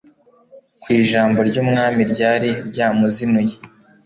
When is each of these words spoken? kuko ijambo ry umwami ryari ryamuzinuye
kuko 0.81 0.87
ijambo 1.03 1.39
ry 1.49 1.57
umwami 1.63 2.01
ryari 2.11 2.49
ryamuzinuye 2.69 3.55